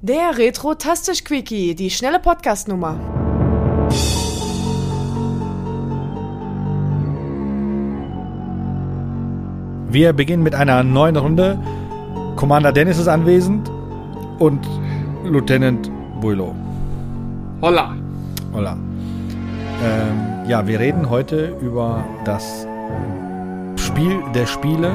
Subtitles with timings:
[0.00, 3.00] Der Retro-Tastisch-Quickie, die schnelle Podcast-Nummer.
[9.90, 11.58] Wir beginnen mit einer neuen Runde.
[12.36, 13.68] Commander Dennis ist anwesend
[14.38, 14.64] und
[15.24, 16.54] Lieutenant Builo.
[17.60, 17.96] Holla.
[18.52, 18.76] Hola.
[19.82, 22.68] Ähm, ja, wir reden heute über das
[23.74, 24.92] Spiel der Spiele.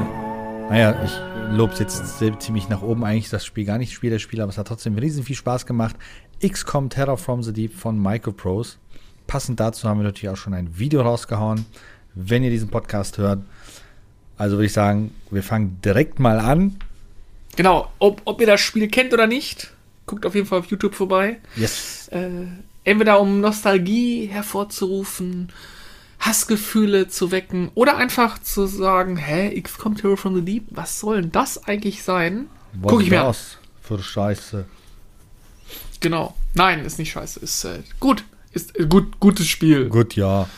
[0.70, 1.12] Naja, ich
[1.50, 3.04] lobe es jetzt ziemlich nach oben.
[3.04, 5.66] Eigentlich das Spiel gar nicht Spiel der Spiele, aber es hat trotzdem riesen viel Spaß
[5.66, 5.96] gemacht.
[6.46, 8.76] XCOM Terror from the Deep von Microprose.
[9.26, 11.64] Passend dazu haben wir natürlich auch schon ein Video rausgehauen,
[12.14, 13.42] wenn ihr diesen Podcast hört.
[14.36, 16.76] Also würde ich sagen, wir fangen direkt mal an.
[17.56, 19.72] Genau, ob, ob ihr das Spiel kennt oder nicht,
[20.06, 21.38] guckt auf jeden Fall auf YouTube vorbei.
[21.56, 22.08] Yes.
[22.08, 22.46] Äh,
[22.82, 25.50] entweder um Nostalgie hervorzurufen,
[26.24, 31.20] Hassgefühle zu wecken oder einfach zu sagen, hä, XCOM Terror from the Deep, was soll
[31.20, 32.46] denn das eigentlich sein?
[32.82, 33.26] Guck ich mir an.
[33.26, 34.64] aus für Scheiße.
[36.00, 36.34] Genau.
[36.54, 38.24] Nein, ist nicht scheiße, ist äh, gut.
[38.52, 39.88] Ist äh, gut, gutes Spiel.
[39.88, 40.48] Gut, ja.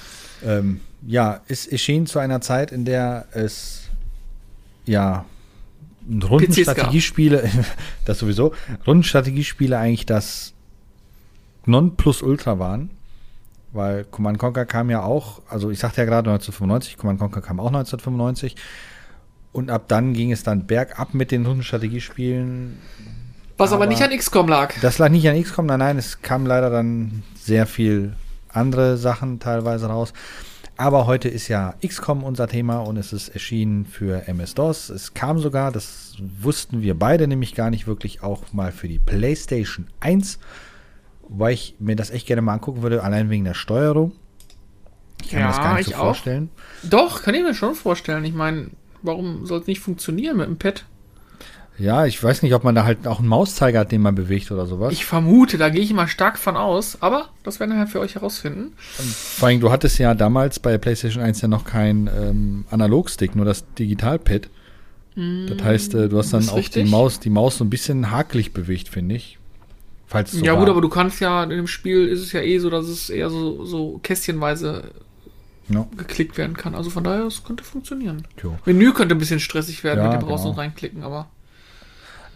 [0.44, 3.88] Ähm, ja, es erschien zu einer Zeit, in der es
[4.84, 5.24] ja
[6.08, 7.50] Rundenstrategiespiele,
[8.04, 8.54] das sowieso,
[8.86, 10.52] Rundenstrategiespiele eigentlich das
[11.64, 12.90] Nonplusultra waren.
[13.76, 17.60] Weil Command Conquer kam ja auch, also ich sagte ja gerade 1995, Command Conquer kam
[17.60, 18.56] auch 1995.
[19.52, 22.78] Und ab dann ging es dann bergab mit den Rundenstrategiespielen.
[23.56, 24.74] Was aber, aber- nicht an XCOM lag.
[24.82, 28.14] Das lag nicht an XCOM, nein, nein, es kam leider dann sehr viel
[28.50, 30.12] andere Sachen teilweise raus.
[30.78, 34.90] Aber heute ist ja XCOM unser Thema und es ist erschienen für MS-DOS.
[34.90, 38.98] Es kam sogar, das wussten wir beide nämlich gar nicht wirklich, auch mal für die
[38.98, 40.38] PlayStation 1.
[41.28, 44.12] Wobei ich mir das echt gerne mal angucken würde, allein wegen der Steuerung.
[45.22, 46.04] Ich kann mir Ja, das gar nicht ich so auch.
[46.06, 46.50] vorstellen.
[46.82, 48.24] Doch, kann ich mir schon vorstellen.
[48.24, 48.68] Ich meine,
[49.02, 50.84] warum soll es nicht funktionieren mit dem Pad?
[51.78, 54.50] Ja, ich weiß nicht, ob man da halt auch einen Mauszeiger hat, den man bewegt
[54.50, 54.94] oder sowas.
[54.94, 58.00] Ich vermute, da gehe ich mal stark von aus, aber das werden wir halt für
[58.00, 58.72] euch herausfinden.
[58.78, 63.36] Vor allem, du hattest ja damals bei der PlayStation 1 ja noch kein ähm, Analogstick,
[63.36, 64.48] nur das Digitalpad.
[65.16, 66.84] Das heißt, äh, du hast dann auch die.
[66.84, 69.38] Maus, die Maus so ein bisschen hakelig bewegt, finde ich.
[70.16, 72.70] Falls ja gut, aber du kannst ja, in dem Spiel ist es ja eh so,
[72.70, 74.84] dass es eher so, so kästchenweise
[75.68, 76.74] Ja, geklickt werden kann.
[76.74, 78.26] Also von daher, es könnte funktionieren.
[78.36, 78.56] tjo.
[78.64, 80.50] Menü könnte ein bisschen stressig werden Ja, mit dem raus genau.
[80.52, 81.28] und reinklicken, aber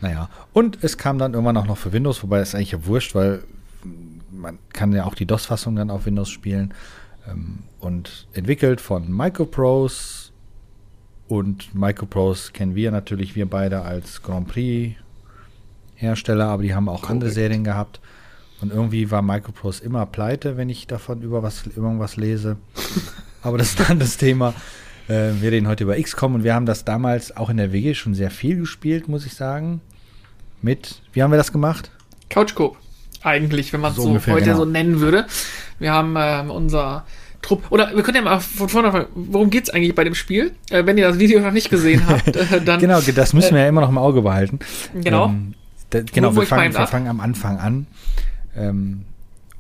[0.00, 0.28] Naja.
[0.52, 3.42] Und es kam dann irgendwann auch noch für Windows, wobei es eigentlich ja wurscht, weil
[4.30, 6.72] man kann ja auch die DOS-Fassung dann auf Windows spielen.
[7.28, 10.30] Ähm, und entwickelt von Microprose.
[11.28, 14.96] Und Microprose kennen wir natürlich, wir beide als Grand Prix
[16.00, 17.34] Hersteller, aber die haben auch andere Korrekt.
[17.34, 18.00] Serien gehabt.
[18.60, 22.56] Und irgendwie war Microprose immer pleite, wenn ich davon über was, irgendwas lese.
[23.42, 24.54] aber das ist ein anderes Thema.
[25.08, 27.94] Äh, wir reden heute über XCOM und wir haben das damals auch in der WG
[27.94, 29.80] schon sehr viel gespielt, muss ich sagen.
[30.62, 31.90] Mit, wie haben wir das gemacht?
[32.28, 32.76] Couchcoop.
[33.22, 34.58] Eigentlich, wenn man es So so, ungefähr, heute genau.
[34.58, 35.26] so nennen würde.
[35.78, 37.04] Wir haben ähm, unser
[37.42, 37.70] Trupp.
[37.70, 39.06] Oder wir können ja mal von vorne anfangen.
[39.14, 40.52] Worum geht's eigentlich bei dem Spiel?
[40.70, 42.80] Äh, wenn ihr das Video noch nicht gesehen habt, äh, dann.
[42.80, 44.58] Genau, das müssen wir ja immer noch im Auge behalten.
[44.94, 45.26] Genau.
[45.26, 45.54] Ähm,
[45.90, 47.86] da, genau, wo wir fangen, wir fangen am Anfang an.
[48.56, 49.04] Ähm,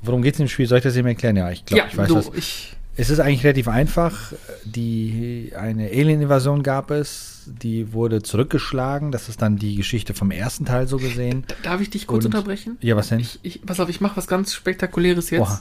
[0.02, 0.66] worum geht es im Spiel?
[0.66, 1.36] Soll ich das eben erklären?
[1.36, 2.30] Ja, ich glaube, ja, ich weiß du, was.
[2.34, 2.76] ich.
[2.96, 4.32] Es ist eigentlich relativ einfach.
[4.64, 9.10] Die, eine Alien-Invasion gab es, die wurde zurückgeschlagen.
[9.12, 11.44] Das ist dann die Geschichte vom ersten Teil so gesehen.
[11.62, 12.76] Darf ich dich kurz Und- unterbrechen?
[12.80, 13.20] Ja, was denn?
[13.20, 15.40] Ich, ich, pass auf, ich mache was ganz Spektakuläres jetzt.
[15.40, 15.60] Oha.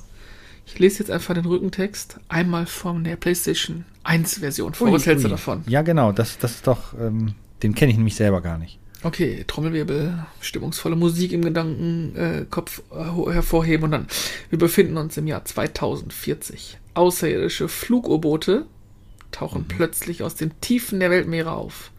[0.65, 4.87] Ich lese jetzt einfach den Rückentext einmal von der PlayStation 1 Version vor.
[4.87, 5.63] Ui, Was hältst du davon?
[5.67, 6.11] Ja, genau.
[6.11, 8.78] Das, das ist doch, ähm, den kenne ich nämlich selber gar nicht.
[9.01, 14.07] Okay, Trommelwirbel, stimmungsvolle Musik im Gedankenkopf äh, äh, hervorheben und dann.
[14.49, 16.77] Wir befinden uns im Jahr 2040.
[16.95, 18.65] Außerirdische Flug-U-Boote
[19.31, 21.91] tauchen plötzlich aus den Tiefen der Weltmeere auf.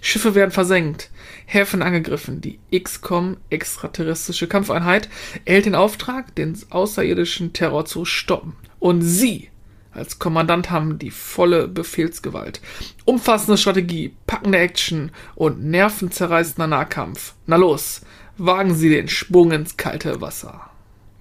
[0.00, 1.10] Schiffe werden versenkt,
[1.46, 2.40] Häfen angegriffen.
[2.40, 5.08] Die XCOM, extraterrestrische Kampfeinheit,
[5.46, 8.52] erhält den Auftrag, den außerirdischen Terror zu stoppen.
[8.78, 9.50] Und sie
[9.96, 12.60] als Kommandant haben die volle Befehlsgewalt.
[13.04, 17.34] Umfassende Strategie, packende Action und nervenzerreißender Nahkampf.
[17.46, 18.02] Na los,
[18.36, 20.70] wagen Sie den Sprung ins kalte Wasser.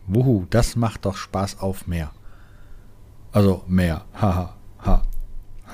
[0.07, 2.11] Wuhu, das macht doch Spaß auf mehr.
[3.31, 4.05] Also mehr.
[4.13, 4.55] Haha.
[4.85, 5.01] Ha.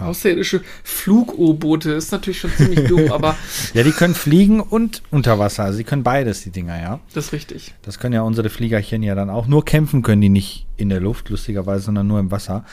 [0.05, 3.35] Außerirdische Flug-U-Boote ist natürlich schon ziemlich dumm, aber
[3.73, 5.63] Ja, die können fliegen und unter Wasser.
[5.63, 6.99] Also sie können beides, die Dinger, ja.
[7.13, 7.73] das ist richtig.
[7.81, 9.47] Das können ja unsere Fliegerchen ja dann auch.
[9.47, 12.65] Nur kämpfen können die nicht in der Luft, lustigerweise, sondern nur im Wasser.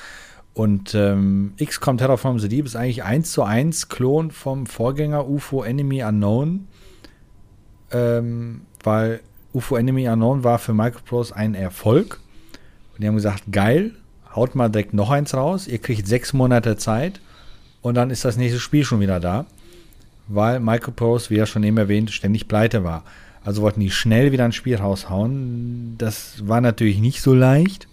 [0.54, 5.62] Und ähm, XCOM Terraform the Deep ist eigentlich eins zu eins Klon vom Vorgänger UFO
[5.62, 6.66] Enemy Unknown.
[7.92, 9.20] Ähm, weil
[9.54, 12.20] UFO Enemy Unknown war für Microprose ein Erfolg.
[12.94, 13.94] Und die haben gesagt, geil,
[14.38, 15.66] haut mal direkt noch eins raus.
[15.66, 17.20] Ihr kriegt sechs Monate Zeit
[17.82, 19.46] und dann ist das nächste Spiel schon wieder da.
[20.28, 23.02] Weil Microprose, wie ja schon eben erwähnt, ständig pleite war.
[23.44, 25.96] Also wollten die schnell wieder ein Spiel raushauen.
[25.98, 27.88] Das war natürlich nicht so leicht,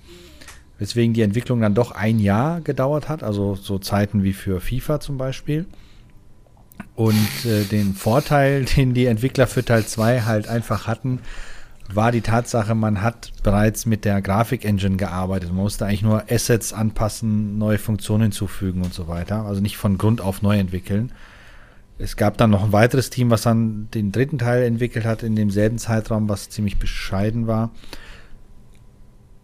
[0.78, 5.00] weswegen die Entwicklung dann doch ein Jahr gedauert hat, also so Zeiten wie für FIFA
[5.00, 5.66] zum Beispiel.
[6.96, 11.20] Und äh, den Vorteil, den die Entwickler für Teil 2 halt einfach hatten,
[11.94, 15.50] war die Tatsache, man hat bereits mit der Grafik-Engine gearbeitet.
[15.50, 19.46] Man musste eigentlich nur Assets anpassen, neue Funktionen hinzufügen und so weiter.
[19.46, 21.12] Also nicht von Grund auf neu entwickeln.
[21.98, 25.36] Es gab dann noch ein weiteres Team, was dann den dritten Teil entwickelt hat in
[25.36, 27.72] demselben Zeitraum, was ziemlich bescheiden war.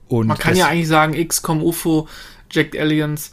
[0.08, 2.10] Und Man kann ja eigentlich sagen, XCOM, UFO,
[2.50, 3.32] Jacked Aliens,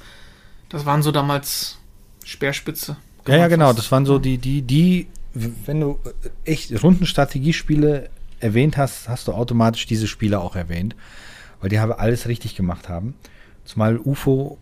[0.69, 1.79] das waren so damals
[2.25, 2.97] Speerspitze.
[3.27, 3.73] Ja, ja, genau.
[3.73, 5.99] Das waren so die, die, die, wenn du
[6.45, 10.95] echt Rundenstrategiespiele erwähnt hast, hast du automatisch diese Spiele auch erwähnt,
[11.61, 13.15] weil die haben alles richtig gemacht haben.
[13.65, 14.59] Zumal UFO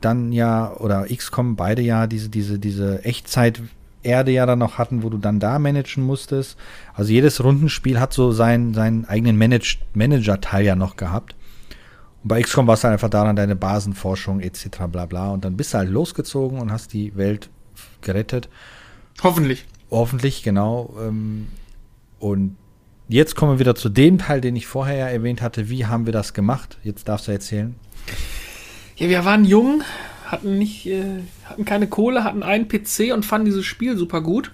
[0.00, 3.62] dann ja oder XCOM beide ja diese diese diese Echtzeit
[4.02, 6.56] Erde ja dann noch hatten, wo du dann da managen musstest.
[6.94, 11.36] Also jedes Rundenspiel hat so seinen, seinen eigenen Manage Manager-Teil ja noch gehabt.
[12.22, 14.86] Und bei XCOM war es halt einfach daran, deine Basenforschung etc.
[14.90, 15.30] bla bla.
[15.30, 17.48] Und dann bist du halt losgezogen und hast die Welt
[18.00, 18.48] gerettet.
[19.22, 19.66] Hoffentlich.
[19.90, 20.94] Hoffentlich, genau.
[21.00, 21.48] Ähm,
[22.18, 22.56] und
[23.12, 25.68] jetzt kommen wir wieder zu dem Teil, den ich vorher ja erwähnt hatte.
[25.68, 26.78] Wie haben wir das gemacht?
[26.82, 27.74] Jetzt darfst du erzählen.
[28.96, 29.82] Ja, wir waren jung,
[30.26, 31.04] hatten nicht, äh,
[31.44, 34.50] hatten keine Kohle, hatten einen PC und fanden dieses Spiel super gut.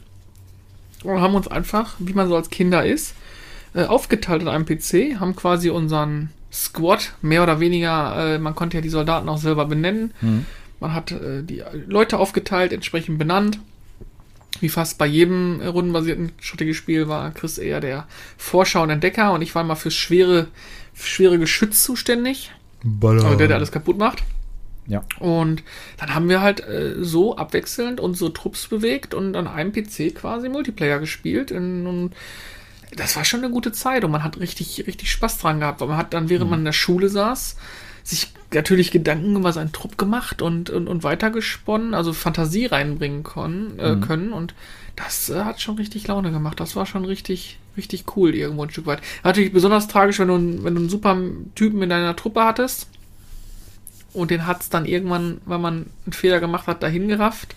[1.05, 3.15] Und haben uns einfach, wie man so als Kinder ist,
[3.75, 8.79] äh, aufgeteilt in einem PC, haben quasi unseren Squad, mehr oder weniger, äh, man konnte
[8.79, 10.13] ja die Soldaten auch selber benennen.
[10.21, 10.47] Mhm.
[10.81, 13.61] Man hat äh, die Leute aufgeteilt, entsprechend benannt
[14.63, 18.07] wie fast bei jedem rundenbasierten Strategiespiel war Chris eher der
[18.37, 20.49] Vorschau und Entdecker und ich war mal fürs schwere,
[20.95, 22.53] schwere Geschütz zuständig.
[22.83, 23.25] Baller.
[23.25, 24.23] Also der, der alles kaputt macht.
[24.87, 25.05] Ja.
[25.19, 25.63] Und
[25.99, 30.49] dann haben wir halt äh, so abwechselnd unsere Trupps bewegt und an einem PC quasi
[30.49, 31.51] Multiplayer gespielt.
[31.51, 32.15] In, und
[32.97, 35.89] das war schon eine gute Zeit und man hat richtig, richtig Spaß dran gehabt, weil
[35.89, 36.51] man hat dann, während mhm.
[36.51, 37.57] man in der Schule saß,
[38.09, 43.79] sich natürlich Gedanken über seinen Trupp gemacht und, und, und weitergesponnen, also Fantasie reinbringen können,
[43.79, 44.01] äh, mhm.
[44.01, 44.55] können und
[44.97, 46.59] das äh, hat schon richtig Laune gemacht.
[46.59, 49.03] Das war schon richtig, richtig cool irgendwo ein Stück weit.
[49.25, 51.19] Natürlich besonders tragisch, wenn du, wenn du einen super
[51.55, 52.89] Typen in deiner Truppe hattest
[54.15, 57.55] und den hat es dann irgendwann, weil man einen Fehler gemacht hat, dahin gerafft.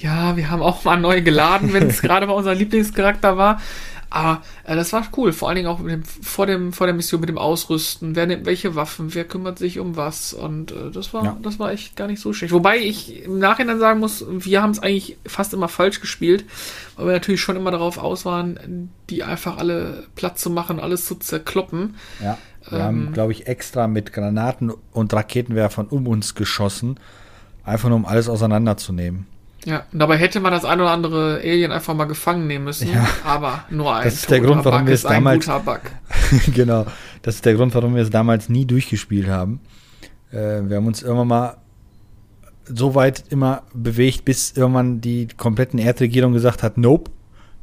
[0.00, 3.60] Ja, wir haben auch mal neu geladen, wenn es gerade bei unserem Lieblingscharakter war.
[4.10, 7.20] Aber äh, das war cool, vor allen Dingen auch dem, vor, dem, vor der Mission
[7.20, 8.16] mit dem Ausrüsten.
[8.16, 10.32] Wer nimmt welche Waffen, wer kümmert sich um was.
[10.32, 11.36] Und äh, das, war, ja.
[11.40, 12.52] das war echt gar nicht so schlecht.
[12.52, 16.44] Wobei ich im Nachhinein sagen muss, wir haben es eigentlich fast immer falsch gespielt,
[16.96, 21.06] weil wir natürlich schon immer darauf aus waren, die einfach alle platt zu machen, alles
[21.06, 21.94] zu zerkloppen.
[22.20, 22.36] Ja.
[22.68, 26.98] Wir ähm, haben, glaube ich, extra mit Granaten und Raketenwerfern um uns geschossen,
[27.64, 29.26] einfach nur um alles auseinanderzunehmen.
[29.66, 33.06] Ja, dabei hätte man das ein oder andere Alien einfach mal gefangen nehmen müssen, ja,
[33.24, 34.04] aber nur ein.
[34.04, 35.46] Das ist der Grund, warum wir es damals.
[36.54, 36.86] genau,
[37.22, 39.60] das ist der Grund, warum wir es damals nie durchgespielt haben.
[40.32, 41.56] Äh, wir haben uns irgendwann mal
[42.64, 47.10] so weit immer bewegt, bis irgendwann die kompletten Erdregierung gesagt hat, nope,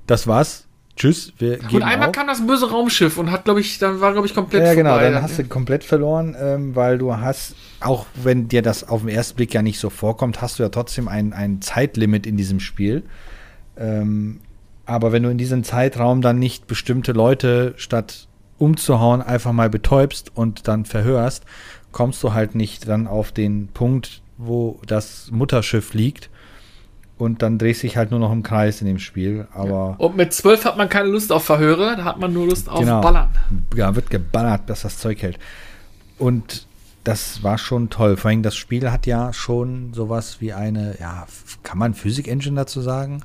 [0.06, 0.67] das war's,
[0.98, 2.14] tschüss, wir gehen Und einmal auf.
[2.16, 4.92] kam das böse Raumschiff und hat, glaube ich, dann war, glaube ich, komplett Ja, genau,
[4.92, 5.10] vorbei.
[5.12, 9.10] dann hast du komplett verloren, ähm, weil du hast, auch wenn dir das auf den
[9.10, 12.60] ersten Blick ja nicht so vorkommt, hast du ja trotzdem ein, ein Zeitlimit in diesem
[12.60, 13.04] Spiel.
[13.78, 14.40] Ähm,
[14.86, 18.28] aber wenn du in diesem Zeitraum dann nicht bestimmte Leute statt
[18.58, 21.44] umzuhauen einfach mal betäubst und dann verhörst,
[21.92, 26.30] kommst du halt nicht dann auf den Punkt, wo das Mutterschiff liegt
[27.18, 29.48] und dann drehst du dich halt nur noch im Kreis in dem Spiel.
[29.54, 29.96] Aber.
[30.00, 32.80] Und mit zwölf hat man keine Lust auf Verhöre, da hat man nur Lust auf
[32.80, 33.02] genau.
[33.02, 33.30] Ballern.
[33.76, 35.40] Ja, wird geballert, dass das Zeug hält.
[36.18, 36.68] Und
[37.04, 38.18] das war schon toll.
[38.18, 41.26] Vor allem das Spiel hat ja schon sowas wie eine, ja,
[41.64, 43.24] kann man Physik-Engine dazu sagen?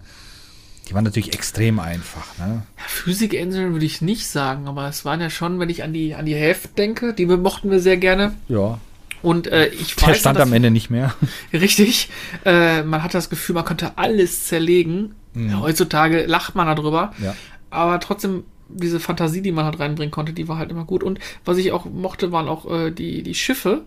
[0.89, 2.63] Die war natürlich extrem einfach, ne?
[2.77, 6.15] Ja, Physik-Engine würde ich nicht sagen, aber es waren ja schon, wenn ich an die,
[6.15, 8.35] an die Hälfte denke, die mochten wir sehr gerne.
[8.49, 8.79] Ja,
[9.23, 10.07] und äh, ich weiß.
[10.07, 11.15] Der stand am Ende nicht mehr.
[11.53, 12.11] Richtig.
[12.45, 15.15] Äh, man hat das Gefühl, man könnte alles zerlegen.
[15.35, 15.61] Mhm.
[15.61, 17.13] Heutzutage lacht man darüber.
[17.23, 17.35] Ja.
[17.71, 21.03] Aber trotzdem, diese Fantasie, die man halt reinbringen konnte, die war halt immer gut.
[21.03, 23.83] Und was ich auch mochte, waren auch äh, die, die Schiffe.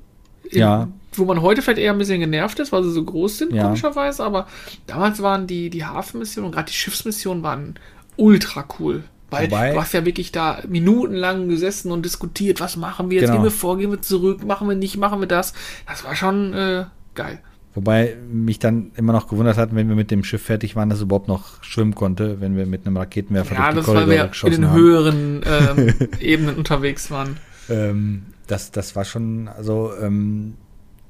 [0.49, 0.87] In, ja.
[1.13, 3.63] Wo man heute vielleicht eher ein bisschen genervt ist, weil sie so groß sind, ja.
[3.63, 4.23] komischerweise.
[4.23, 4.47] Aber
[4.87, 7.75] damals waren die, die Hafenmissionen und gerade die Schiffsmissionen waren
[8.15, 9.03] ultra cool.
[9.29, 13.29] Weil Wobei, du hast ja wirklich da minutenlang gesessen und diskutiert, was machen wir jetzt,
[13.29, 13.41] genau.
[13.41, 15.53] gehen wir vor, gehen wir zurück, machen wir nicht, machen wir das.
[15.87, 17.39] Das war schon äh, geil.
[17.73, 20.99] Wobei mich dann immer noch gewundert hat, wenn wir mit dem Schiff fertig waren, dass
[20.99, 24.09] es überhaupt noch schwimmen konnte, wenn wir mit einem Raketenwerfer ja, durch die das, weil
[24.09, 24.77] wir in den haben.
[24.77, 27.37] höheren ähm, Ebenen unterwegs waren.
[27.69, 30.53] Ähm, das, das war schon, also ähm,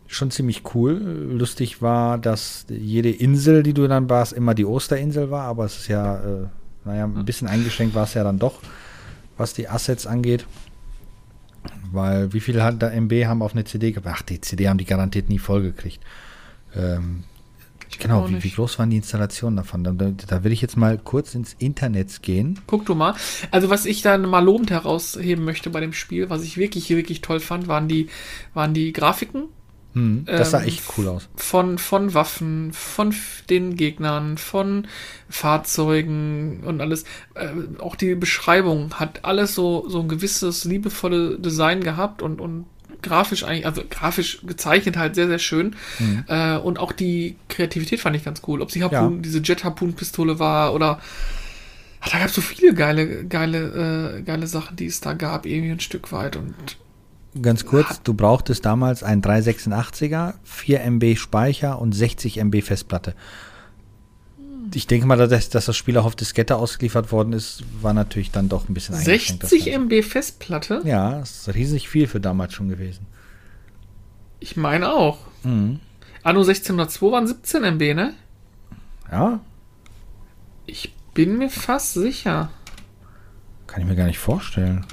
[0.08, 0.94] schon ziemlich cool.
[1.38, 5.78] Lustig war, dass jede Insel, die du dann warst, immer die Osterinsel war, aber es
[5.78, 6.48] ist ja äh,
[6.86, 8.60] Naja, ein bisschen eingeschränkt war es ja dann doch,
[9.38, 10.46] was die Assets angeht.
[11.92, 14.18] Weil wie viel hat der MB haben auf eine CD gebracht?
[14.20, 16.04] Ach, die CD haben die garantiert nie vollgekriegt.
[16.76, 17.24] Ähm,
[18.00, 19.84] genau, wie, wie, groß waren die Installationen davon?
[19.84, 22.60] Da, da, da, will ich jetzt mal kurz ins Internet gehen.
[22.68, 23.16] Guck du mal.
[23.50, 27.22] Also was ich dann mal lobend herausheben möchte bei dem Spiel, was ich wirklich, wirklich
[27.22, 28.10] toll fand, waren die,
[28.54, 29.46] waren die Grafiken
[29.96, 31.30] hm, das sah ähm, echt cool aus.
[31.38, 33.16] Von, von Waffen, von
[33.50, 34.88] den Gegnern, von
[35.30, 37.06] Fahrzeugen und alles.
[37.34, 37.48] Äh,
[37.80, 42.66] auch die Beschreibung hat alles so, so ein gewisses liebevolle Design gehabt und, und
[43.02, 45.78] grafisch eigentlich, also grafisch gezeichnet halt sehr, sehr schön.
[46.00, 46.26] Mhm.
[46.28, 48.62] Äh, und auch die Kreativität fand ich ganz cool.
[48.62, 49.22] Ob sie Harpoon, ja.
[49.22, 51.00] diese Jet-Harpoon-Pistole war oder
[52.02, 55.46] ach, da gab es so viele geile, geile, äh, geile Sachen, die es da gab,
[55.46, 56.36] irgendwie ein Stück weit.
[56.36, 56.54] Und
[57.42, 63.14] Ganz kurz, du brauchtest damals ein 386er, 4 MB Speicher und 60 MB Festplatte.
[64.74, 68.32] Ich denke mal, dass, dass das Spiel auch auf Diskette ausgeliefert worden ist, war natürlich
[68.32, 70.82] dann doch ein bisschen 60 MB Festplatte?
[70.86, 73.06] Ja, das ist riesig viel für damals schon gewesen.
[74.40, 75.20] Ich meine auch.
[75.44, 75.80] Mhm.
[76.24, 78.14] Anno 1602 waren 17 MB, ne?
[79.12, 79.40] Ja.
[80.66, 82.50] Ich bin mir fast sicher.
[83.68, 84.86] Kann ich mir gar nicht vorstellen.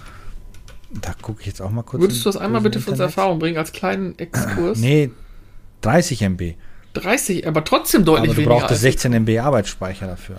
[1.01, 2.03] Da gucke ich jetzt auch mal kurz.
[2.03, 4.79] Würdest du das einmal bitte für uns Erfahrung bringen, als kleinen Exkurs?
[4.79, 5.11] Nee,
[5.81, 6.55] 30 MB.
[6.95, 8.61] 30, aber trotzdem deutlich aber du weniger.
[8.61, 10.37] Du brauchst 16 MB Arbeitsspeicher dafür.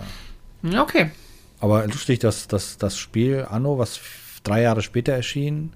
[0.62, 1.10] Ja, okay.
[1.58, 4.00] Aber lustig, dass, dass das Spiel Anno, was
[4.44, 5.72] drei Jahre später erschien,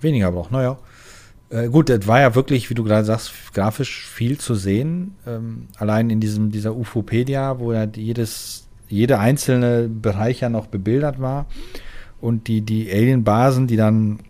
[0.00, 0.50] weniger braucht.
[0.52, 0.78] Naja.
[1.50, 5.16] Äh, gut, das war ja wirklich, wie du gerade sagst, grafisch viel zu sehen.
[5.26, 11.20] Ähm, allein in diesem, dieser Ufopedia, wo ja jedes, jeder einzelne Bereich ja noch bebildert
[11.20, 11.46] war
[12.20, 14.20] und die, die Alien-Basen, die dann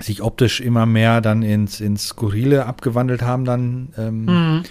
[0.00, 3.88] sich optisch immer mehr dann ins, ins Skurrile abgewandelt haben, dann.
[3.96, 4.62] Ähm, mhm.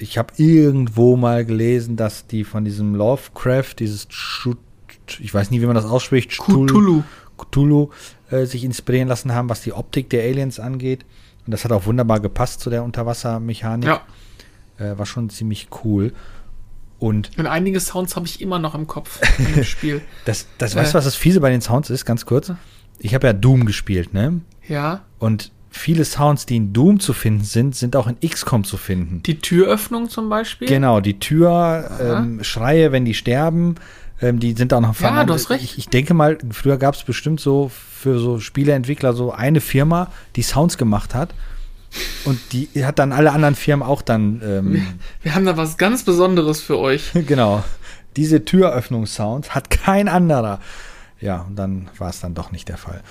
[0.00, 4.58] Ich habe irgendwo mal gelesen, dass die von diesem Lovecraft, dieses Chut,
[5.18, 7.02] ich weiß nie, wie man das ausspricht, Cthulhu,
[7.36, 7.88] Cthulhu
[8.30, 11.04] äh, sich inspirieren lassen haben, was die Optik der Aliens angeht.
[11.46, 13.88] Und das hat auch wunderbar gepasst zu der Unterwassermechanik.
[13.88, 14.02] Ja.
[14.78, 16.12] Äh, war schon ziemlich cool.
[16.98, 19.20] Und, und einige Sounds habe ich immer noch im Kopf
[19.56, 20.00] im Spiel.
[20.24, 20.78] das, das äh.
[20.78, 22.52] weißt du, was das Fiese bei den Sounds ist, ganz kurz?
[22.98, 24.40] Ich habe ja Doom gespielt, ne?
[24.66, 25.02] Ja.
[25.18, 29.22] Und viele Sounds, die in Doom zu finden sind, sind auch in XCOM zu finden.
[29.22, 30.66] Die Türöffnung zum Beispiel?
[30.66, 33.76] Genau, die Tür, ähm, Schreie, wenn die sterben,
[34.20, 35.62] ähm, die sind auch noch Ja, du hast recht.
[35.62, 40.10] Ich, ich denke mal, früher gab es bestimmt so für so Spieleentwickler so eine Firma,
[40.36, 41.34] die Sounds gemacht hat.
[42.24, 44.42] Und die hat dann alle anderen Firmen auch dann.
[44.44, 44.82] Ähm, wir,
[45.22, 47.12] wir, haben da was ganz Besonderes für euch.
[47.26, 47.64] genau.
[48.16, 50.60] Diese Türöffnungssound hat kein anderer.
[51.20, 53.02] Ja, und dann war es dann doch nicht der Fall.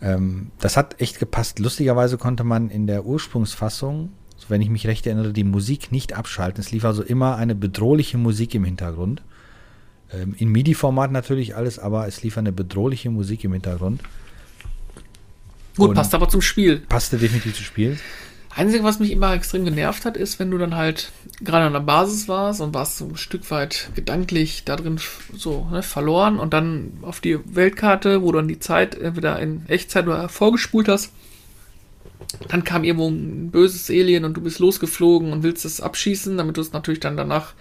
[0.00, 1.58] Ähm, das hat echt gepasst.
[1.58, 4.10] Lustigerweise konnte man in der Ursprungsfassung,
[4.48, 6.60] wenn ich mich recht erinnere, die Musik nicht abschalten.
[6.60, 9.22] Es lief also immer eine bedrohliche Musik im Hintergrund.
[10.12, 14.02] Ähm, in MIDI-Format natürlich alles, aber es lief eine bedrohliche Musik im Hintergrund.
[15.76, 16.78] Gut, passt aber zum Spiel.
[16.88, 17.98] Passte definitiv zum Spiel.
[18.56, 21.80] Einzige, was mich immer extrem genervt hat, ist, wenn du dann halt gerade an der
[21.80, 24.98] Basis warst und warst so ein Stück weit gedanklich da drin
[25.36, 29.66] so ne, verloren und dann auf die Weltkarte, wo du dann die Zeit entweder in
[29.68, 31.12] Echtzeit oder vorgespult hast,
[32.48, 36.56] dann kam irgendwo ein böses Alien und du bist losgeflogen und willst es abschießen, damit
[36.56, 37.52] du es natürlich dann danach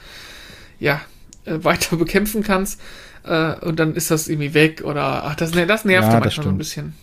[0.79, 1.01] ja
[1.43, 2.79] äh, weiter bekämpfen kannst
[3.24, 6.45] äh, und dann ist das irgendwie weg oder ach das, ne, das nervt ja, manchmal
[6.45, 6.93] so ein bisschen.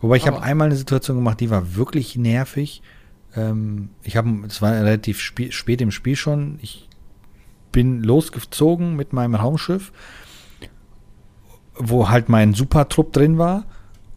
[0.00, 2.82] Wobei ich habe einmal eine Situation gemacht, die war wirklich nervig.
[3.36, 6.58] Ähm, ich habe, es war relativ spät, spät im Spiel schon.
[6.62, 6.88] Ich
[7.70, 9.92] bin losgezogen mit meinem Raumschiff,
[11.74, 13.64] wo halt mein Supertrupp drin war.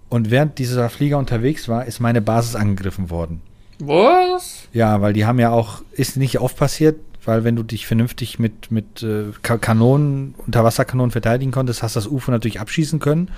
[0.09, 3.41] Und während dieser Flieger unterwegs war, ist meine Basis angegriffen worden.
[3.79, 4.67] Was?
[4.71, 8.39] Ja, weil die haben ja auch, ist nicht oft passiert, weil wenn du dich vernünftig
[8.39, 13.31] mit, mit äh, Kanonen, Unterwasserkanonen verteidigen konntest, hast das UFO natürlich abschießen können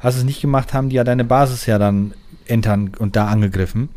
[0.00, 2.14] hast es nicht gemacht, haben die ja deine Basis ja dann
[2.46, 3.90] entern und da angegriffen.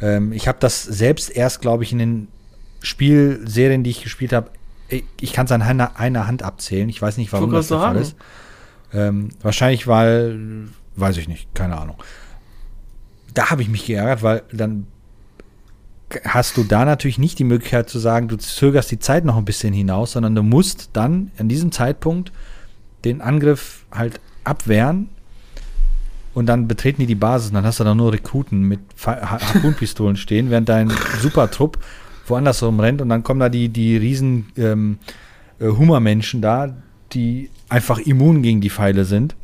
[0.00, 2.28] Ähm, ich habe das selbst erst, glaube ich, in den
[2.82, 4.50] Spielserien, die ich gespielt habe,
[4.88, 6.88] ich, ich kann es an einer, einer, Hand abzählen.
[6.88, 8.16] Ich weiß nicht, warum das der Fall ist.
[8.92, 11.96] Ähm, wahrscheinlich, weil, weiß ich nicht, keine Ahnung.
[13.32, 14.86] Da habe ich mich geärgert, weil dann
[16.24, 19.44] hast du da natürlich nicht die Möglichkeit zu sagen, du zögerst die Zeit noch ein
[19.44, 22.30] bisschen hinaus, sondern du musst dann an diesem Zeitpunkt
[23.04, 25.08] den Angriff halt abwehren
[26.34, 30.16] und dann betreten die die Basis und dann hast du da nur Rekruten mit Harpunpistolen
[30.16, 31.78] stehen, während dein Supertrupp
[32.26, 34.98] woanders rumrennt und dann kommen da die, die riesen ähm,
[35.58, 36.74] äh, Hummermenschen da,
[37.12, 39.36] die einfach immun gegen die Pfeile sind.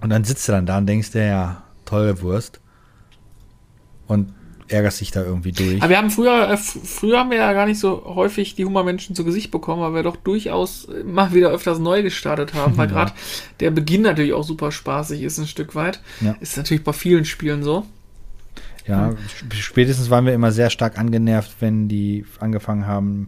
[0.00, 2.60] Und dann sitzt du dann da und denkst dir, ja, tolle Wurst.
[4.06, 4.32] Und
[4.68, 5.80] ärgerst dich da irgendwie durch.
[5.80, 9.14] Aber wir haben früher, äh, früher haben wir ja gar nicht so häufig die Hummermenschen
[9.16, 13.12] zu Gesicht bekommen, weil wir doch durchaus mal wieder öfters neu gestartet haben, weil gerade
[13.60, 16.00] der Beginn natürlich auch super spaßig ist, ein Stück weit.
[16.20, 16.36] Ja.
[16.40, 17.86] Ist natürlich bei vielen Spielen so.
[18.86, 23.26] Ja, sp- spätestens waren wir immer sehr stark angenervt, wenn die angefangen haben,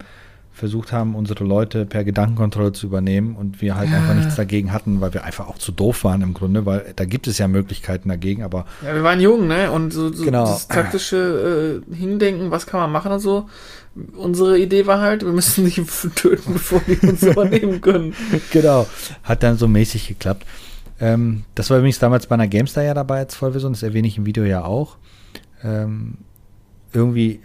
[0.61, 5.01] versucht haben, unsere Leute per Gedankenkontrolle zu übernehmen und wir halt einfach nichts dagegen hatten,
[5.01, 8.09] weil wir einfach auch zu doof waren im Grunde, weil da gibt es ja Möglichkeiten
[8.09, 9.73] dagegen, aber Ja, wir waren jung, ne?
[9.73, 10.45] Und so, so Genau.
[10.45, 13.49] das taktische äh, Hindenken, was kann man machen und so.
[14.17, 15.83] Unsere Idee war halt, wir müssen die
[16.15, 18.15] töten, bevor die uns übernehmen können.
[18.53, 18.87] genau,
[19.25, 20.47] hat dann so mäßig geklappt.
[21.01, 24.19] Ähm, das war übrigens damals bei einer GameStar ja dabei als Vollversion, das erwähne ich
[24.19, 24.97] im Video ja auch.
[25.65, 26.19] Ähm,
[26.93, 27.41] irgendwie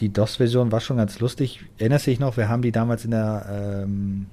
[0.00, 1.60] die DOS-Version war schon ganz lustig.
[1.78, 4.26] Erinnerst du dich noch, wir haben die damals in der ähm,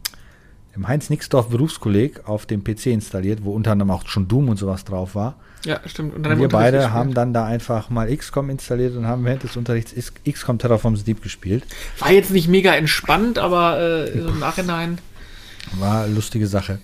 [0.76, 4.58] im Heinz Nixdorf Berufskolleg auf dem PC installiert, wo unter anderem auch schon Doom und
[4.58, 5.36] sowas drauf war.
[5.64, 6.14] Ja, stimmt.
[6.16, 6.94] Und Und wir beide gespielt.
[6.94, 9.94] haben dann da einfach mal XCOM installiert und haben während des Unterrichts
[10.30, 11.64] XCOM Terraform Deep gespielt.
[12.00, 15.00] War jetzt nicht mega entspannt, aber äh, so im Nachhinein.
[15.80, 16.80] War eine lustige Sache.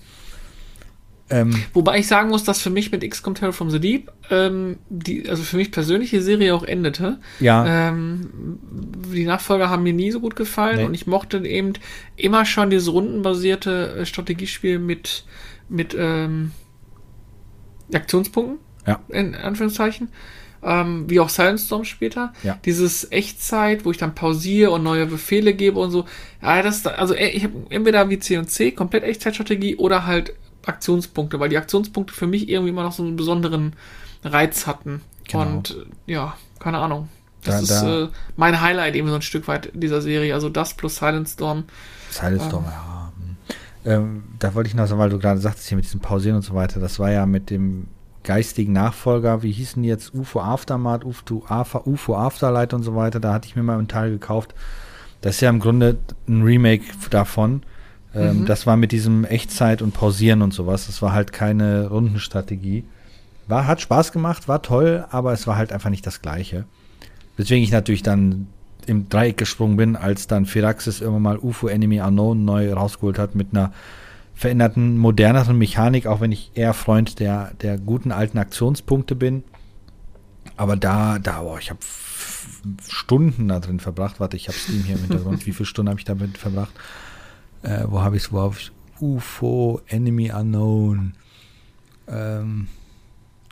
[1.32, 4.78] Ähm, Wobei ich sagen muss, dass für mich mit XCOM Terror from the Deep, ähm,
[4.88, 7.18] die, also für mich persönlich die Serie auch endete.
[7.40, 8.58] ja, Ähm,
[9.12, 10.84] die Nachfolger haben mir nie so gut gefallen Nee.
[10.84, 11.72] und ich mochte eben
[12.16, 15.24] immer schon dieses rundenbasierte äh, Strategiespiel mit,
[15.68, 16.52] mit ähm,
[17.92, 20.08] Aktionspunkten, ja, in Anführungszeichen.
[20.64, 22.32] Ähm, wie auch Silent Storm später.
[22.44, 22.56] Ja.
[22.64, 26.04] Dieses Echtzeit, wo ich dann pausiere und neue Befehle gebe und so.
[26.40, 30.34] Ja, das, also äh, ich habe entweder wie C und C, komplett Echtzeitstrategie oder halt
[30.66, 33.74] Aktionspunkte, weil die Aktionspunkte für mich irgendwie immer noch so einen besonderen
[34.24, 35.00] Reiz hatten.
[35.28, 35.42] Genau.
[35.42, 35.76] Und
[36.06, 37.08] äh, ja, keine Ahnung.
[37.44, 40.34] Das Da- ist da- äh, mein Highlight eben so ein Stück weit dieser Serie.
[40.34, 41.64] Also das plus Silent Storm.
[42.10, 43.12] Silent Storm, ja.
[43.16, 43.36] hm.
[43.84, 46.42] Ähm, da wollte ich noch sagen, weil du gerade sagtest hier mit diesem Pausieren und
[46.42, 47.88] so weiter, das war ja mit dem
[48.22, 53.18] geistigen Nachfolger, wie hießen die jetzt, UFO Aftermath, UFO, After, UFO Afterlight und so weiter,
[53.18, 54.54] da hatte ich mir mal einen Teil gekauft.
[55.20, 57.62] Das ist ja im Grunde ein Remake davon.
[58.14, 58.46] Ähm, Mhm.
[58.46, 60.86] Das war mit diesem Echtzeit und Pausieren und sowas.
[60.86, 62.84] Das war halt keine Rundenstrategie.
[63.48, 66.64] War, hat Spaß gemacht, war toll, aber es war halt einfach nicht das Gleiche.
[67.36, 68.46] Weswegen ich natürlich dann
[68.86, 73.34] im Dreieck gesprungen bin, als dann Firaxis irgendwann mal UFO Enemy Unknown neu rausgeholt hat
[73.34, 73.72] mit einer
[74.34, 79.44] veränderten, moderneren Mechanik, auch wenn ich eher Freund der, der guten alten Aktionspunkte bin.
[80.56, 81.80] Aber da, da, boah, ich habe
[82.88, 84.20] Stunden da drin verbracht.
[84.20, 85.46] Warte, ich habe Steam hier im Hintergrund.
[85.46, 86.72] Wie viele Stunden habe ich damit verbracht?
[87.62, 88.32] Äh, wo habe ich es?
[88.32, 91.14] Wo habe ich UFO Enemy Unknown?
[92.08, 92.68] Ähm,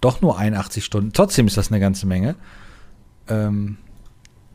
[0.01, 1.13] doch nur 81 Stunden.
[1.13, 2.35] Trotzdem ist das eine ganze Menge.
[3.29, 3.77] Ähm,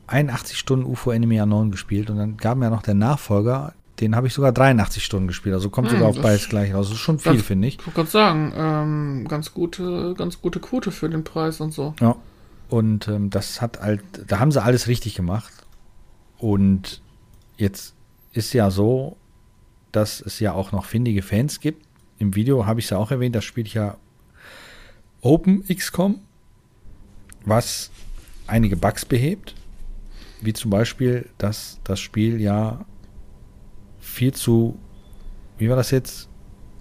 [0.08, 4.16] 81 Stunden UFO Enemy Unknown gespielt und dann gab mir ja noch der Nachfolger, den
[4.16, 5.56] habe ich sogar 83 Stunden gespielt.
[5.56, 6.88] Also kommt Hm, sogar auf beides gleich raus.
[6.88, 7.76] Das ist schon viel, finde ich.
[7.80, 11.96] Ich wollte gerade sagen, ähm, ganz gute, ganz gute Quote für den Preis und so.
[12.02, 12.16] Ja.
[12.68, 15.54] Und ähm, das hat halt, da haben sie alles richtig gemacht.
[16.38, 17.02] Und
[17.58, 17.94] jetzt
[18.34, 19.16] ist ja so,
[19.96, 21.86] dass es ja auch noch findige Fans gibt.
[22.18, 23.98] Im Video habe ich es ja auch erwähnt, das spielt ja
[25.22, 26.20] Open XCOM,
[27.46, 27.92] was
[28.48, 29.56] einige Bugs behebt.
[30.42, 32.86] Wie zum Beispiel, dass das Spiel ja
[34.00, 34.78] viel zu,
[35.58, 36.30] wie war das jetzt?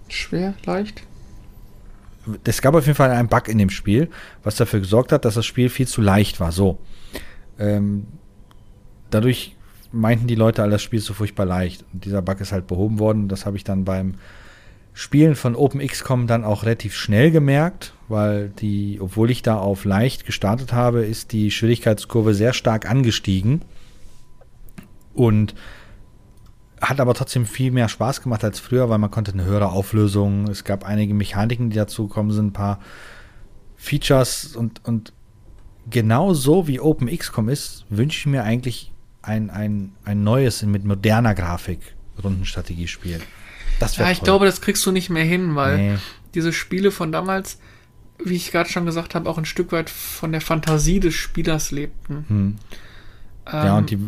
[0.07, 1.03] Schwer, leicht.
[2.43, 4.09] es gab auf jeden Fall einen Bug in dem Spiel,
[4.43, 6.51] was dafür gesorgt hat, dass das Spiel viel zu leicht war.
[6.51, 6.79] So.
[7.57, 8.05] Ähm,
[9.09, 9.55] dadurch
[9.91, 11.85] meinten die Leute, das Spiel ist so furchtbar leicht.
[11.93, 13.27] Und dieser Bug ist halt behoben worden.
[13.27, 14.15] Das habe ich dann beim
[14.93, 20.25] Spielen von OpenXCOM dann auch relativ schnell gemerkt, weil die, obwohl ich da auf leicht
[20.25, 23.61] gestartet habe, ist die Schwierigkeitskurve sehr stark angestiegen.
[25.13, 25.55] Und
[26.81, 30.47] hat aber trotzdem viel mehr Spaß gemacht als früher, weil man konnte eine höhere Auflösung,
[30.47, 32.79] es gab einige Mechaniken, die dazu gekommen sind, ein paar
[33.75, 35.13] Features und, und
[35.89, 38.91] genau so wie OpenXCOM ist, wünsche ich mir eigentlich
[39.25, 41.79] ein, ein, ein neues mit moderner Grafik
[42.23, 43.19] Rundenstrategiespiel.
[43.79, 45.97] Das Ja, ich glaube, das kriegst du nicht mehr hin, weil Nee.
[46.33, 47.59] diese Spiele von damals,
[48.23, 51.71] wie ich gerade schon gesagt habe, auch ein Stück weit von der Fantasie des Spielers
[51.71, 52.25] lebten.
[52.27, 52.55] Hm.
[53.51, 53.99] Ja, Ähm, und die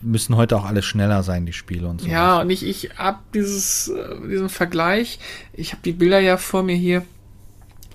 [0.00, 2.06] müssen heute auch alle schneller sein, die Spiele und so.
[2.06, 5.18] Ja, und ich, ich hab dieses, äh, diesen Vergleich,
[5.52, 7.02] ich habe die Bilder ja vor mir hier.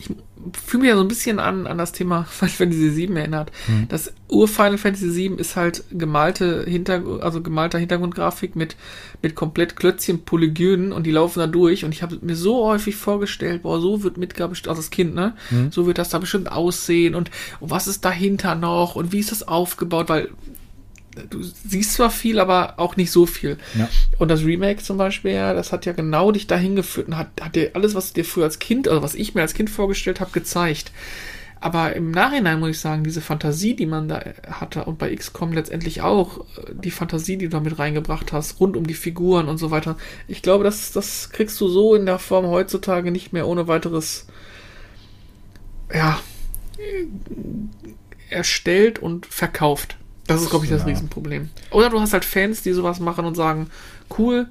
[0.05, 0.15] Ich
[0.59, 3.51] fühle mich ja so ein bisschen an, an das Thema Final Fantasy VII erinnert.
[3.65, 3.87] Hm.
[3.89, 8.75] Das Ur-Final Fantasy VII ist halt gemalte Hintergrund, also gemalter Hintergrundgrafik mit,
[9.21, 12.95] mit komplett Klötzchen, Polygonen und die laufen da durch und ich habe mir so häufig
[12.95, 15.35] vorgestellt, boah, so wird Midgar bestimmt, also das Kind, ne?
[15.49, 15.71] Hm.
[15.71, 19.31] So wird das da bestimmt aussehen und, und was ist dahinter noch und wie ist
[19.31, 20.29] das aufgebaut, weil
[21.29, 23.57] du siehst zwar viel, aber auch nicht so viel.
[23.77, 23.89] Ja.
[24.17, 27.29] Und das Remake zum Beispiel, ja, das hat ja genau dich dahin geführt und hat,
[27.41, 29.69] hat dir alles, was du dir früher als Kind, also was ich mir als Kind
[29.69, 30.91] vorgestellt habe, gezeigt.
[31.61, 35.51] Aber im Nachhinein muss ich sagen, diese Fantasie, die man da hatte und bei XCOM
[35.51, 39.47] letztendlich auch, äh, die Fantasie, die du da mit reingebracht hast, rund um die Figuren
[39.47, 39.97] und so weiter,
[40.27, 44.27] ich glaube, das, das kriegst du so in der Form heutzutage nicht mehr ohne weiteres,
[45.93, 46.19] ja,
[48.29, 49.97] erstellt und verkauft.
[50.27, 50.87] Das ist, glaube ich, das Ja.
[50.87, 51.49] Riesenproblem.
[51.71, 53.69] Oder du hast halt Fans, die sowas machen und sagen,
[54.17, 54.47] cool,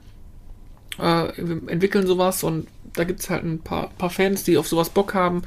[0.99, 4.69] äh, wir entwickeln sowas und da gibt es halt ein paar, paar Fans, die auf
[4.69, 5.43] sowas Bock haben.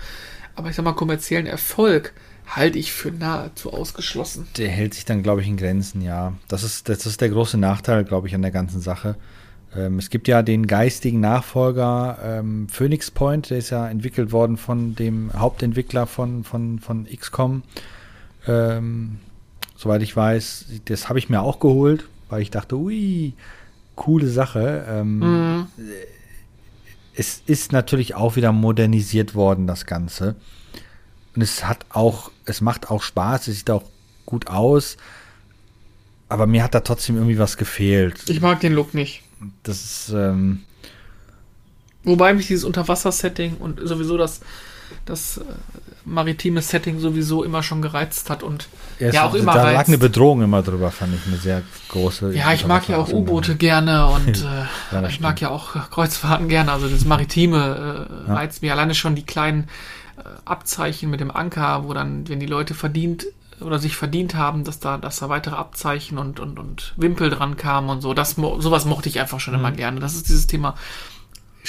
[0.55, 2.13] Aber ich sag mal, kommerziellen Erfolg
[2.47, 4.47] halte ich für nahezu ausgeschlossen.
[4.57, 6.33] Der hält sich dann, glaube ich, in Grenzen, ja.
[6.47, 9.15] Das ist, das ist der große Nachteil, glaube ich, an der ganzen Sache.
[9.75, 14.57] Ähm, es gibt ja den geistigen Nachfolger ähm, Phoenix Point, der ist ja entwickelt worden
[14.57, 17.63] von dem Hauptentwickler von, von, von XCOM.
[18.47, 19.19] Ähm,
[19.77, 23.33] soweit ich weiß, das habe ich mir auch geholt, weil ich dachte, ui,
[23.95, 24.85] coole Sache.
[24.89, 25.67] Ähm, Mhm.
[27.15, 30.35] es ist natürlich auch wieder modernisiert worden, das Ganze.
[31.35, 33.83] Und es hat auch, es macht auch Spaß, es sieht auch
[34.25, 34.97] gut aus.
[36.29, 38.29] Aber mir hat da trotzdem irgendwie was gefehlt.
[38.29, 39.21] Ich mag den Look nicht.
[39.63, 40.63] Das ist, ähm,
[42.03, 44.39] Wobei mich dieses Unterwasser-Setting und sowieso das,
[45.05, 45.41] das äh,
[46.05, 48.67] maritime Setting sowieso immer schon gereizt hat und
[48.99, 49.89] es- ja auch immer da lag reizt.
[49.89, 52.33] eine Bedrohung immer drüber, fand ich eine sehr große.
[52.33, 56.47] Ja, ich mag ja auch U-Boote gerne und äh, das ich mag ja auch Kreuzfahrten
[56.49, 56.71] gerne.
[56.71, 59.65] Also das Maritime äh, reizt mir alleine schon die kleinen
[60.17, 63.25] äh, Abzeichen mit dem Anker, wo dann, wenn die Leute verdient
[63.59, 67.57] oder sich verdient haben, dass da, dass da weitere Abzeichen und, und, und Wimpel dran
[67.57, 68.13] kamen und so.
[68.13, 69.99] Das, sowas mochte ich einfach schon immer gerne.
[69.99, 70.75] Das ist dieses Thema,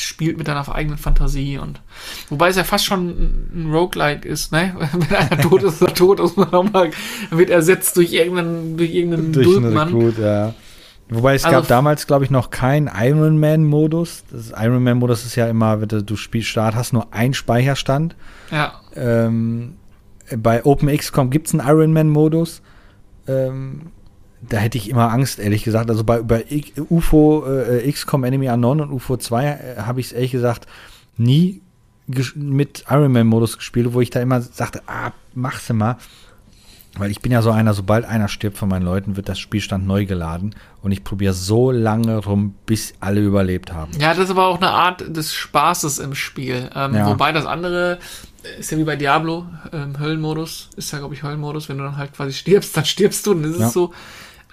[0.00, 1.80] spielt mit deiner eigenen Fantasie und
[2.28, 4.74] wobei es ja fast schon ein- Roguelike ist, ne?
[4.92, 6.90] Wenn einer tot ist, ist er tot, ist man nochmal,
[7.30, 9.64] wird ersetzt durch irgendeinen, durch irgendeinen durch.
[9.64, 10.54] Rekrut, ja.
[11.10, 14.24] Wobei es Also gab damals, glaube ich, noch keinen Iron Man-Modus.
[14.30, 18.14] Das Iron Man-Modus ist ja immer, wenn du- spielst Start, hast nur einen Speicherstand.
[18.50, 19.76] Ja, Ähm,
[20.36, 22.60] bei OpenXCOM gibt es einen Ironman-Modus.
[23.26, 23.86] Ähm,
[24.40, 25.90] da hätte ich immer Angst, ehrlich gesagt.
[25.90, 26.44] Also bei, bei
[26.90, 30.66] UFO äh, XCOM Enemy Unknown und UFO 2 äh, habe ich es ehrlich gesagt
[31.16, 31.60] nie
[32.36, 35.96] mit Ironman-Modus gespielt, wo ich da immer sagte, ah, mach's mal.
[36.96, 39.86] Weil ich bin ja so einer, sobald einer stirbt von meinen Leuten, wird das Spielstand
[39.86, 43.92] neu geladen und ich probiere so lange rum, bis alle überlebt haben.
[44.00, 46.70] Ja, das ist aber auch eine Art des Spaßes im Spiel.
[46.74, 47.06] Ähm, Ja.
[47.06, 47.98] Wobei das andere
[48.58, 51.68] ist ja wie bei Diablo, ähm, Höllenmodus, ist ja, glaube ich, Höllenmodus.
[51.68, 53.66] Wenn du dann halt quasi stirbst, dann stirbst du, dann ist Ja.
[53.66, 53.92] es so.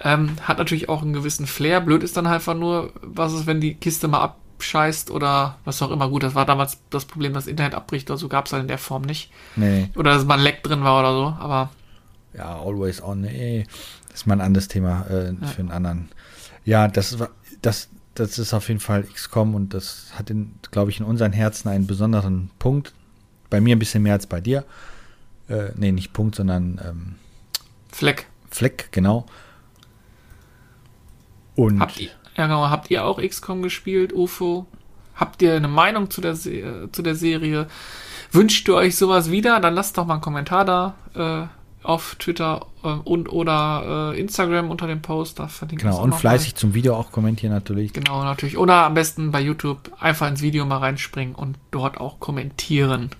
[0.00, 1.80] Ähm, hat natürlich auch einen gewissen Flair.
[1.80, 5.80] Blöd ist dann halt einfach nur, was ist, wenn die Kiste mal abscheißt oder was
[5.82, 6.08] auch immer.
[6.08, 8.78] Gut, das war damals das Problem, dass Internet abbricht, also gab es halt in der
[8.78, 9.30] Form nicht.
[9.56, 9.90] Nee.
[9.96, 11.70] Oder dass mal ein Leck drin war oder so, aber
[12.34, 13.22] Ja, always on.
[13.22, 13.66] Nee,
[14.08, 16.08] das ist mal ein anderes Thema äh, für einen anderen.
[16.64, 17.30] Ja, das war
[17.62, 20.32] das das ist auf jeden Fall XCOM und das hat
[20.70, 22.92] glaube ich, in unseren Herzen einen besonderen Punkt.
[23.50, 24.64] Bei mir ein bisschen mehr als bei dir.
[25.48, 27.14] Äh, nee, nicht Punkt, sondern ähm,
[27.92, 28.26] Fleck.
[28.50, 29.26] Fleck, genau.
[31.56, 34.66] Und Habt ihr, ja, genau, habt ihr auch XCOM gespielt, UFO?
[35.14, 37.66] Habt ihr eine Meinung zu der, Se zu der Serie?
[38.30, 39.60] Wünscht ihr euch sowas wieder?
[39.60, 41.46] Dann lasst doch mal einen Kommentar da äh,
[41.86, 45.38] auf Twitter äh, und oder äh, Instagram unter dem Post.
[45.38, 47.94] Da genau, und fleißig zum Video auch kommentieren natürlich.
[47.94, 48.02] Mal.
[48.02, 48.58] Genau, natürlich.
[48.58, 53.10] Oder am besten bei YouTube einfach ins Video mal reinspringen und dort auch kommentieren.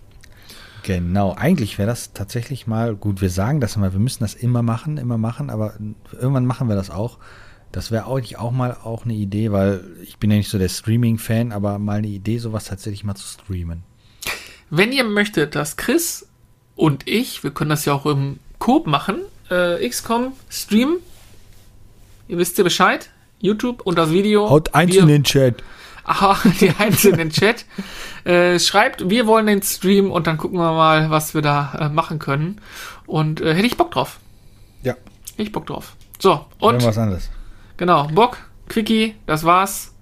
[0.83, 4.63] Genau, eigentlich wäre das tatsächlich mal, gut, wir sagen das immer, wir müssen das immer
[4.63, 5.75] machen, immer machen, aber
[6.13, 7.19] irgendwann machen wir das auch.
[7.77, 10.71] Das wäre auch, auch mal auch eine Idee, weil ich bin ja nicht so der
[10.71, 13.83] Streaming-Fan, aber mal eine Idee, sowas tatsächlich mal zu streamen.
[14.71, 16.27] Wenn ihr möchtet, dass Chris
[16.75, 19.17] und ich, wir können das ja auch im Coop machen,
[19.51, 21.01] äh, XCOM streamen,
[22.29, 23.11] ihr wisst ja Bescheid,
[23.41, 24.49] YouTube und das Video.
[24.49, 25.63] Haut eins wir, in den Chat.
[26.05, 27.67] Aha, die eins in den Chat.
[28.25, 31.89] Äh, schreibt, wir wollen den Stream und dann gucken wir mal, was wir da äh,
[31.89, 32.61] machen können.
[33.07, 34.19] Und äh, hätte ich Bock drauf.
[34.83, 35.95] Ja, Hätte ich Bock drauf.
[36.19, 37.31] So, und irgendwas anderes.
[37.77, 39.95] Genau, Bock, Quickie, das war's.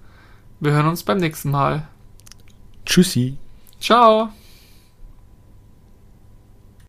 [0.59, 1.87] Wir hören uns beim nächsten Mal.
[2.85, 3.37] Tschüssi.
[3.79, 4.29] Ciao.